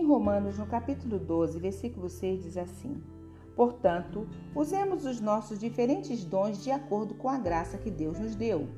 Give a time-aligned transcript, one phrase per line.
[0.00, 3.02] Romanos, no capítulo 12, versículo 6, diz assim:
[3.54, 8.68] Portanto, usemos os nossos diferentes dons de acordo com a graça que Deus nos deu.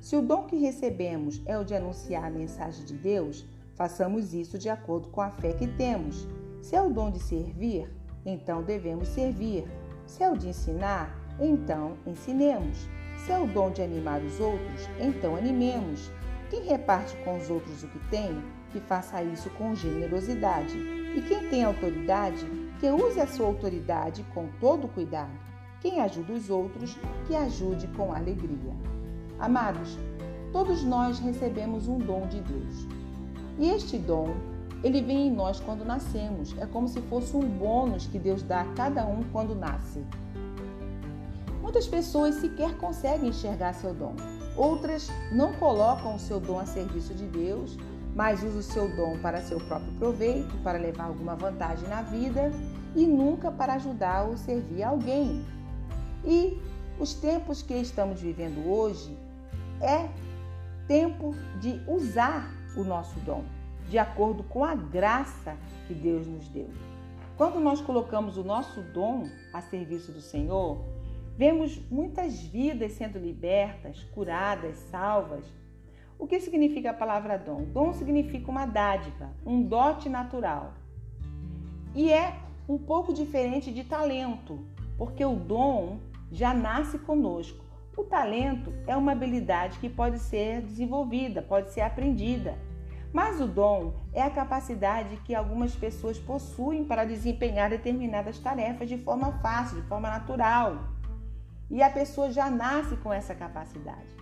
[0.00, 4.58] Se o dom que recebemos é o de anunciar a mensagem de Deus, façamos isso
[4.58, 6.26] de acordo com a fé que temos.
[6.62, 7.90] Se é o dom de servir,
[8.24, 9.64] então devemos servir.
[10.06, 12.88] Se é o de ensinar, então ensinemos.
[13.18, 16.10] Se é o dom de animar os outros, então animemos.
[16.50, 20.76] Quem reparte com os outros o que tem, que faça isso com generosidade.
[20.76, 22.44] E quem tem autoridade,
[22.80, 25.30] que use a sua autoridade com todo cuidado.
[25.80, 28.74] Quem ajuda os outros, que ajude com alegria.
[29.38, 29.98] Amados,
[30.52, 32.88] todos nós recebemos um dom de Deus.
[33.58, 34.34] E este dom,
[34.82, 36.54] ele vem em nós quando nascemos.
[36.58, 40.04] É como se fosse um bônus que Deus dá a cada um quando nasce.
[41.62, 44.14] Muitas pessoas sequer conseguem enxergar seu dom.
[44.56, 47.76] Outras não colocam o seu dom a serviço de Deus
[48.14, 52.52] mas usa o seu dom para seu próprio proveito, para levar alguma vantagem na vida
[52.94, 55.44] e nunca para ajudar ou servir alguém.
[56.24, 56.60] E
[56.98, 59.18] os tempos que estamos vivendo hoje
[59.80, 60.08] é
[60.86, 63.44] tempo de usar o nosso dom,
[63.88, 65.56] de acordo com a graça
[65.88, 66.68] que Deus nos deu.
[67.36, 70.78] Quando nós colocamos o nosso dom a serviço do Senhor,
[71.36, 75.44] vemos muitas vidas sendo libertas, curadas, salvas
[76.18, 77.64] o que significa a palavra dom?
[77.64, 80.74] Dom significa uma dádiva, um dote natural.
[81.94, 82.36] E é
[82.68, 84.58] um pouco diferente de talento,
[84.96, 85.98] porque o dom
[86.30, 87.64] já nasce conosco.
[87.96, 92.56] O talento é uma habilidade que pode ser desenvolvida, pode ser aprendida.
[93.12, 98.98] Mas o dom é a capacidade que algumas pessoas possuem para desempenhar determinadas tarefas de
[98.98, 100.93] forma fácil, de forma natural.
[101.74, 104.14] E a pessoa já nasce com essa capacidade.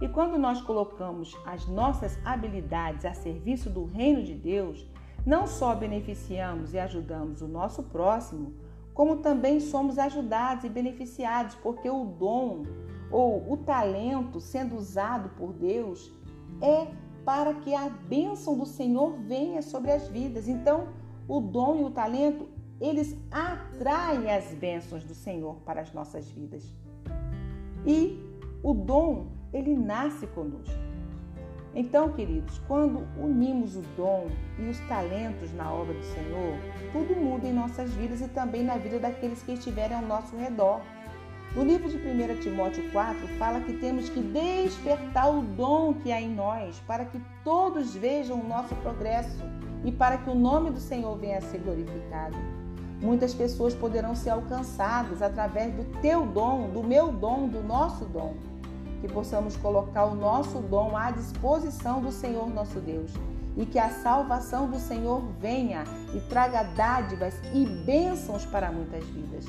[0.00, 4.88] E quando nós colocamos as nossas habilidades a serviço do reino de Deus,
[5.26, 8.54] não só beneficiamos e ajudamos o nosso próximo,
[8.94, 12.62] como também somos ajudados e beneficiados, porque o dom
[13.10, 16.12] ou o talento sendo usado por Deus
[16.62, 16.86] é
[17.24, 20.46] para que a bênção do Senhor venha sobre as vidas.
[20.46, 20.86] Então,
[21.26, 22.48] o dom e o talento,
[22.80, 26.72] eles atraem as bênçãos do Senhor para as nossas vidas.
[27.86, 28.20] E
[28.62, 30.90] o dom ele nasce conosco.
[31.74, 34.26] Então, queridos, quando unimos o dom
[34.58, 36.58] e os talentos na obra do Senhor,
[36.92, 40.80] tudo muda em nossas vidas e também na vida daqueles que estiverem ao nosso redor.
[41.54, 46.20] No livro de 1 Timóteo 4 fala que temos que despertar o dom que há
[46.20, 49.42] em nós para que todos vejam o nosso progresso
[49.84, 52.36] e para que o nome do Senhor venha a ser glorificado.
[53.00, 58.34] Muitas pessoas poderão ser alcançadas através do teu dom, do meu dom, do nosso dom
[59.00, 63.12] que possamos colocar o nosso dom à disposição do Senhor nosso Deus
[63.56, 65.84] e que a salvação do Senhor venha
[66.14, 69.46] e traga dádivas e bênçãos para muitas vidas.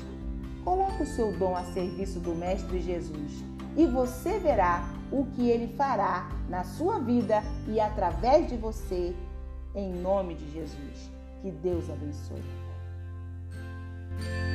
[0.64, 3.44] Coloque o seu dom a serviço do Mestre Jesus
[3.76, 9.14] e você verá o que ele fará na sua vida e através de você,
[9.74, 11.10] em nome de Jesus.
[11.42, 12.71] Que Deus abençoe.
[14.18, 14.51] Bye.